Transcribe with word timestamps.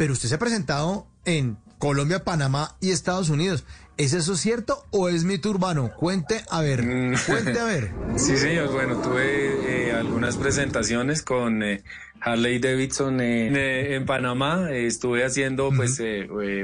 pero 0.00 0.14
usted 0.14 0.30
se 0.30 0.36
ha 0.36 0.38
presentado 0.38 1.06
en 1.26 1.58
Colombia, 1.76 2.24
Panamá 2.24 2.74
y 2.80 2.90
Estados 2.90 3.28
Unidos. 3.28 3.66
¿Es 3.98 4.14
eso 4.14 4.34
cierto 4.34 4.82
o 4.92 5.10
es 5.10 5.24
mito 5.24 5.50
urbano? 5.50 5.90
Cuente 5.94 6.42
a 6.48 6.62
ver, 6.62 6.82
Mm. 6.82 7.16
cuente 7.26 7.60
a 7.60 7.64
ver. 7.64 7.92
Sí, 8.16 8.38
señor. 8.38 8.72
Bueno, 8.72 8.96
tuve 9.02 9.88
eh, 9.88 9.92
algunas 9.92 10.38
presentaciones 10.38 11.22
con 11.22 11.62
eh, 11.62 11.82
Harley 12.18 12.58
Davidson 12.60 13.20
en, 13.20 13.54
eh, 13.58 13.94
en 13.96 14.06
Panamá. 14.06 14.70
Estuve 14.72 15.22
haciendo 15.22 15.70
pues 15.70 16.00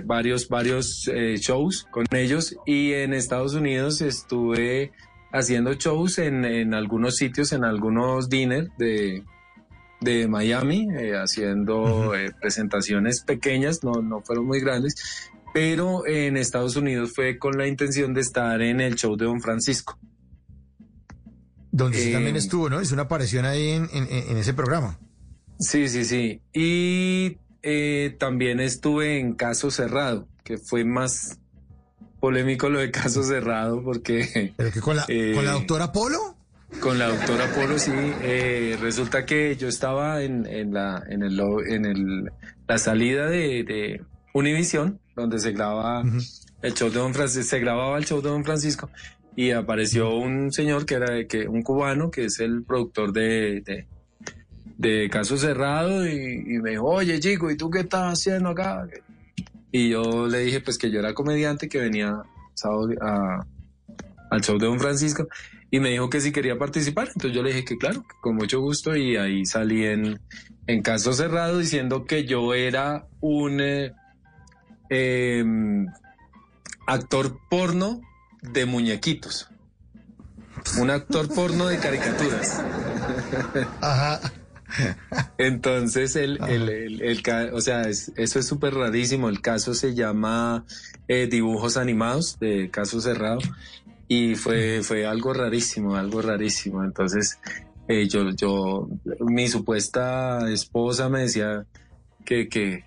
varios, 0.06 0.48
varios 0.48 1.02
shows 1.36 1.86
con 1.90 2.06
ellos 2.12 2.56
y 2.64 2.94
en 2.94 3.12
Estados 3.12 3.52
Unidos 3.52 4.00
estuve 4.00 4.92
haciendo 5.30 5.74
shows 5.74 6.16
en, 6.20 6.46
en 6.46 6.72
algunos 6.72 7.16
sitios, 7.16 7.52
en 7.52 7.64
algunos 7.64 8.30
dinner 8.30 8.70
de, 8.78 9.24
de 10.06 10.26
Miami, 10.28 10.88
eh, 10.98 11.12
haciendo 11.16 12.14
eh, 12.14 12.32
presentaciones 12.40 13.22
pequeñas, 13.22 13.82
no, 13.84 14.00
no 14.00 14.22
fueron 14.22 14.46
muy 14.46 14.60
grandes, 14.60 14.94
pero 15.52 16.06
en 16.06 16.36
Estados 16.36 16.76
Unidos 16.76 17.12
fue 17.14 17.38
con 17.38 17.58
la 17.58 17.66
intención 17.66 18.14
de 18.14 18.20
estar 18.22 18.62
en 18.62 18.80
el 18.80 18.94
show 18.94 19.16
de 19.16 19.24
Don 19.26 19.40
Francisco. 19.42 19.98
Donde 21.70 22.08
Eh, 22.08 22.12
también 22.12 22.36
estuvo, 22.36 22.70
¿no? 22.70 22.80
Hizo 22.80 22.94
una 22.94 23.02
aparición 23.02 23.44
ahí 23.44 23.70
en, 23.70 23.88
en- 23.92 24.08
en 24.10 24.36
ese 24.38 24.54
programa. 24.54 24.98
Sí, 25.58 25.88
sí, 25.88 26.04
sí. 26.04 26.40
Y 26.54 27.38
eh, 27.62 28.16
también 28.18 28.60
estuve 28.60 29.18
en 29.18 29.34
Caso 29.34 29.70
Cerrado, 29.70 30.26
que 30.44 30.56
fue 30.58 30.84
más 30.84 31.38
polémico 32.20 32.68
lo 32.70 32.78
de 32.78 32.90
Caso 32.90 33.22
Cerrado, 33.22 33.82
porque 33.82 34.54
¿Pero 34.56 34.70
que 34.70 34.80
con 34.80 34.96
la, 34.96 35.04
Eh, 35.08 35.32
con 35.34 35.44
la 35.44 35.52
doctora 35.52 35.92
Polo? 35.92 36.35
Con 36.80 36.98
la 36.98 37.08
doctora 37.08 37.46
Polo 37.54 37.78
sí, 37.78 37.92
eh, 38.22 38.76
resulta 38.80 39.24
que 39.24 39.56
yo 39.56 39.68
estaba 39.68 40.22
en, 40.22 40.46
en 40.46 40.72
la, 40.74 41.02
en 41.08 41.22
el, 41.22 41.40
en 41.68 41.84
el, 41.86 42.30
la 42.68 42.78
salida 42.78 43.28
de, 43.28 43.64
de 43.64 44.02
Univision, 44.34 45.00
donde 45.14 45.38
se 45.38 45.52
graba 45.52 46.02
Ujú. 46.02 46.18
el 46.62 46.74
show 46.74 46.90
de 46.90 46.98
Don 46.98 47.14
Francisco, 47.14 47.48
se 47.48 47.60
grababa 47.60 47.96
el 47.98 48.04
show 48.04 48.20
de 48.20 48.28
Don 48.28 48.44
Francisco, 48.44 48.90
y 49.34 49.50
apareció 49.52 50.14
un 50.16 50.52
señor 50.52 50.86
que 50.86 50.94
era 50.94 51.10
de 51.12 51.26
que, 51.26 51.48
un 51.48 51.62
cubano, 51.62 52.10
que 52.10 52.26
es 52.26 52.40
el 52.40 52.64
productor 52.64 53.12
de, 53.12 53.62
de, 53.64 53.86
de 54.78 55.08
Caso 55.10 55.36
Cerrado, 55.38 56.06
y, 56.06 56.10
y 56.12 56.58
me 56.58 56.70
dijo, 56.70 56.84
oye 56.84 57.18
chico, 57.20 57.50
¿y 57.50 57.56
tú 57.56 57.70
qué 57.70 57.80
estás 57.80 58.12
haciendo 58.18 58.50
acá? 58.50 58.86
Y 59.72 59.90
yo 59.90 60.26
le 60.26 60.40
dije 60.40 60.60
pues 60.60 60.78
que 60.78 60.90
yo 60.90 61.00
era 61.00 61.14
comediante, 61.14 61.68
que 61.68 61.78
venía 61.80 62.22
sábado 62.54 62.88
a- 63.00 63.46
al 64.30 64.40
show 64.42 64.58
de 64.58 64.66
Don 64.66 64.78
Francisco, 64.80 65.26
y 65.70 65.80
me 65.80 65.90
dijo 65.90 66.08
que 66.10 66.20
si 66.20 66.32
quería 66.32 66.58
participar, 66.58 67.08
entonces 67.08 67.32
yo 67.32 67.42
le 67.42 67.50
dije 67.52 67.64
que 67.64 67.78
claro, 67.78 68.02
que 68.02 68.14
con 68.20 68.36
mucho 68.36 68.60
gusto, 68.60 68.96
y 68.96 69.16
ahí 69.16 69.44
salí 69.46 69.84
en, 69.84 70.20
en 70.66 70.82
Caso 70.82 71.12
Cerrado 71.12 71.58
diciendo 71.58 72.04
que 72.04 72.24
yo 72.24 72.54
era 72.54 73.06
un... 73.20 73.60
eh, 73.60 73.92
em, 74.88 75.86
actor 76.86 77.38
porno 77.50 78.00
de 78.42 78.64
muñequitos. 78.66 79.48
Un 80.78 80.90
actor 80.90 81.28
porno 81.32 81.66
de 81.66 81.78
caricaturas. 81.78 82.62
Ajá. 83.80 84.20
Entonces, 85.38 86.16
el, 86.16 86.38
el, 86.48 87.00
el- 87.02 87.22
o 87.52 87.60
sea, 87.60 87.82
es- 87.82 88.12
eso 88.16 88.38
es 88.38 88.46
súper 88.46 88.74
rarísimo. 88.74 89.28
El 89.28 89.40
caso 89.40 89.74
se 89.74 89.94
llama 89.94 90.64
eh, 91.08 91.26
Dibujos 91.28 91.76
Animados 91.76 92.38
de 92.40 92.70
Caso 92.70 93.00
Cerrado 93.00 93.38
y 94.08 94.34
fue, 94.34 94.82
fue 94.82 95.06
algo 95.06 95.32
rarísimo, 95.32 95.96
algo 95.96 96.22
rarísimo. 96.22 96.84
Entonces, 96.84 97.38
eh, 97.88 98.08
yo, 98.08 98.30
yo, 98.30 98.88
mi 99.20 99.48
supuesta 99.48 100.50
esposa 100.50 101.08
me 101.08 101.20
decía 101.20 101.66
que, 102.24 102.48
que, 102.48 102.84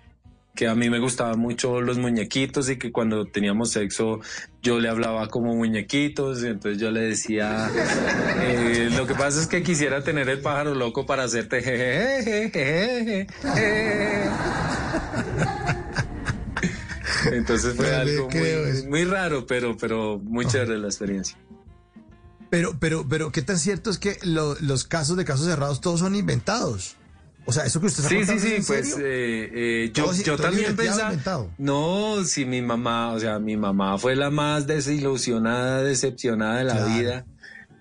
que 0.54 0.68
a 0.68 0.74
mí 0.74 0.90
me 0.90 0.98
gustaban 0.98 1.38
mucho 1.38 1.80
los 1.80 1.98
muñequitos 1.98 2.68
y 2.68 2.76
que 2.76 2.92
cuando 2.92 3.24
teníamos 3.26 3.70
sexo 3.70 4.20
yo 4.62 4.78
le 4.78 4.90
hablaba 4.90 5.28
como 5.28 5.54
muñequitos 5.54 6.42
y 6.42 6.48
entonces 6.48 6.80
yo 6.80 6.90
le 6.90 7.00
decía 7.00 7.70
eh, 8.42 8.90
lo 8.94 9.06
que 9.06 9.14
pasa 9.14 9.40
es 9.40 9.46
que 9.46 9.62
quisiera 9.62 10.04
tener 10.04 10.28
el 10.28 10.40
pájaro 10.40 10.74
loco 10.74 11.06
para 11.06 11.22
hacerte 11.24 11.62
jejeje, 11.62 12.50
jejeje, 12.50 13.26
jejeje. 13.42 14.20
entonces 17.36 17.74
fue 17.76 17.94
algo 17.94 18.28
muy, 18.30 18.82
muy 18.88 19.04
raro 19.04 19.46
pero 19.46 19.76
pero 19.76 20.18
muy 20.18 20.46
chévere 20.46 20.78
la 20.78 20.88
experiencia 20.88 21.36
Pero, 22.50 22.76
pero, 22.80 23.06
pero, 23.08 23.30
¿qué 23.30 23.42
tan 23.42 23.58
cierto 23.58 23.90
es 23.90 23.98
que 23.98 24.18
lo- 24.22 24.56
los 24.60 24.84
casos 24.84 25.16
de 25.16 25.24
casos 25.24 25.46
cerrados 25.46 25.80
todos 25.80 26.00
son 26.00 26.16
inventados? 26.16 26.96
O 27.46 27.52
sea, 27.52 27.64
eso 27.64 27.80
que 27.80 27.86
usted 27.86 28.02
está 28.04 28.08
Sí, 28.10 28.24
sí, 28.24 28.38
sí, 28.48 28.54
en 28.56 28.64
pues 28.64 28.90
serio? 28.90 29.06
eh, 29.06 29.50
eh, 29.84 29.92
yo, 29.94 30.04
Todo 30.04 30.14
sí- 30.14 30.22
yo 30.24 30.36
todo 30.36 30.48
también 30.48 30.76
pensaba, 30.76 31.10
inventado. 31.10 31.50
no, 31.58 32.24
si 32.24 32.44
mi 32.44 32.60
mamá, 32.60 33.12
o 33.12 33.20
sea, 33.20 33.38
mi 33.38 33.56
mamá 33.56 33.98
fue 33.98 34.16
la 34.16 34.30
más 34.30 34.66
desilusionada, 34.66 35.82
decepcionada 35.82 36.58
de 36.58 36.64
la 36.64 36.72
Claro. 36.74 36.88
vida 36.92 37.26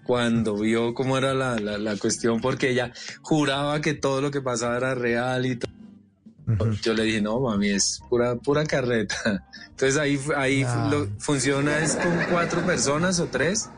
cuando 0.04 0.56
vio 0.58 0.94
cómo 0.94 1.18
era 1.18 1.34
la, 1.34 1.58
la, 1.60 1.78
la 1.78 1.98
cuestión, 1.98 2.40
porque 2.40 2.70
ella 2.70 2.92
juraba 3.22 3.82
que 3.82 3.94
todo 3.96 4.22
lo 4.22 4.32
que 4.32 4.42
pasaba 4.42 4.78
era 4.78 4.96
real 4.96 5.46
y 5.46 5.56
todo. 5.58 5.69
Yo 6.82 6.94
le 6.94 7.04
dije, 7.04 7.22
no, 7.22 7.40
mami, 7.40 7.70
es 7.70 8.02
pura, 8.10 8.36
pura 8.36 8.66
carreta. 8.66 9.16
Entonces 9.70 9.98
ahí, 9.98 10.20
ahí 10.36 10.62
Claro. 10.64 10.90
lo- 11.00 11.08
funciona 11.20 11.80
es 11.80 11.96
con 11.96 12.12
cuatro 12.32 12.66
personas 12.66 13.20
o 13.20 13.28
tres. 13.28 13.70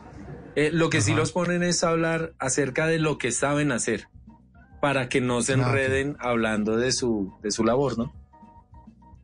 Eh, 0.54 0.70
lo 0.72 0.90
que 0.90 1.00
sí 1.00 1.14
los 1.14 1.32
ponen 1.32 1.62
es 1.62 1.82
hablar 1.84 2.34
acerca 2.38 2.86
de 2.86 2.98
lo 2.98 3.18
que 3.18 3.32
saben 3.32 3.72
hacer 3.72 4.08
para 4.80 5.08
que 5.08 5.20
no 5.20 5.42
se 5.42 5.52
Ah, 5.54 5.56
enreden 5.56 6.16
hablando 6.18 6.76
de 6.76 6.92
su, 6.92 7.32
de 7.42 7.50
su 7.50 7.64
labor, 7.64 7.96
¿no? 7.98 8.12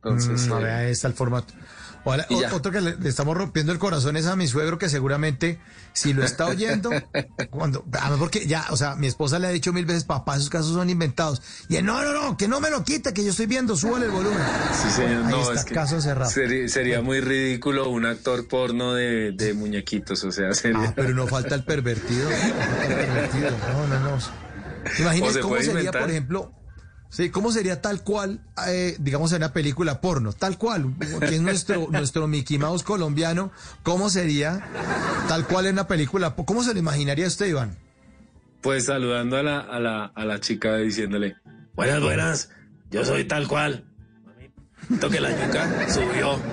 Entonces, 0.03 0.47
Mm, 0.47 0.53
eh, 0.53 0.63
vea, 0.63 0.77
ahí 0.77 0.91
está 0.91 1.07
el 1.07 1.13
formato. 1.13 1.53
Ya. 2.29 2.53
otro 2.53 2.71
que 2.71 2.81
le, 2.81 2.95
le 2.95 3.09
estamos 3.09 3.37
rompiendo 3.37 3.71
el 3.71 3.77
corazón 3.77 4.17
es 4.17 4.25
a 4.25 4.35
mi 4.35 4.47
suegro 4.47 4.77
que 4.79 4.89
seguramente 4.89 5.59
si 5.93 6.13
lo 6.13 6.23
está 6.23 6.47
oyendo 6.47 6.89
cuando 7.49 7.83
porque 8.17 8.47
ya 8.47 8.65
o 8.69 8.77
sea 8.77 8.95
mi 8.95 9.07
esposa 9.07 9.37
le 9.37 9.47
ha 9.47 9.51
dicho 9.51 9.73
mil 9.73 9.85
veces 9.85 10.05
papá 10.05 10.37
esos 10.37 10.49
casos 10.49 10.73
son 10.73 10.89
inventados 10.89 11.41
y 11.67 11.75
él 11.75 11.85
no 11.85 12.01
no 12.01 12.13
no 12.13 12.37
que 12.37 12.47
no 12.47 12.61
me 12.61 12.69
lo 12.69 12.83
quite 12.83 13.13
que 13.13 13.23
yo 13.23 13.31
estoy 13.31 13.45
viendo 13.47 13.75
súbale 13.75 14.05
el 14.05 14.11
volumen 14.11 14.39
sí, 14.81 14.89
señor, 14.89 15.25
ahí 15.25 15.31
no, 15.31 15.41
está 15.41 15.53
es 15.53 15.65
que 15.65 15.73
caso 15.73 16.01
cerrado 16.01 16.31
Sería, 16.31 16.67
sería 16.69 17.01
muy 17.01 17.19
ridículo 17.19 17.89
un 17.89 18.05
actor 18.05 18.47
porno 18.47 18.93
de, 18.93 19.33
de 19.33 19.53
muñequitos, 19.53 20.23
o 20.23 20.31
sea, 20.31 20.53
sería... 20.53 20.89
ah 20.89 20.93
pero 20.95 21.13
no 21.13 21.27
falta 21.27 21.53
el 21.53 21.65
pervertido 21.65 22.29
no 22.29 22.35
falta 22.35 22.85
el 22.85 22.95
pervertido 22.95 23.51
no 23.73 23.87
no 23.87 23.99
no 23.99 24.19
se 25.31 25.39
cómo 25.41 25.57
sería 25.57 25.71
inventar. 25.71 26.01
por 26.01 26.09
ejemplo 26.09 26.58
Sí, 27.09 27.31
¿cómo 27.31 27.51
sería 27.51 27.81
tal 27.81 28.03
cual, 28.03 28.39
eh, 28.67 28.95
digamos, 28.99 29.31
en 29.31 29.37
una 29.37 29.51
película 29.51 29.99
porno? 29.99 30.31
Tal 30.31 30.59
cual, 30.59 30.93
que 31.19 31.35
es 31.35 31.41
nuestro, 31.41 31.87
nuestro 31.91 32.27
Mickey 32.27 32.59
Mouse 32.59 32.83
colombiano, 32.83 33.51
¿cómo 33.81 34.11
sería 34.11 34.61
tal 35.27 35.47
cual 35.47 35.65
en 35.65 35.73
una 35.73 35.87
película? 35.87 36.35
¿Cómo 36.35 36.63
se 36.63 36.73
lo 36.73 36.79
imaginaría 36.79 37.25
usted, 37.27 37.47
Iván? 37.47 37.75
Pues 38.61 38.85
saludando 38.85 39.37
a 39.37 39.43
la, 39.43 39.59
a 39.59 39.79
la, 39.79 40.05
a 40.05 40.25
la 40.25 40.39
chica 40.39 40.77
diciéndole, 40.77 41.37
buenas, 41.75 42.01
buenas, 42.01 42.49
yo 42.91 43.03
soy 43.03 43.25
tal 43.25 43.47
cual. 43.47 43.85
Toque 44.99 45.19
la 45.19 45.31
yuca, 45.31 45.89
subió. 45.89 46.39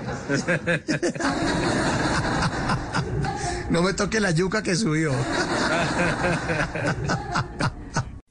No 3.68 3.82
me 3.82 3.92
toque 3.94 4.20
la 4.20 4.30
yuca 4.30 4.62
que 4.62 4.76
subió. 4.76 5.10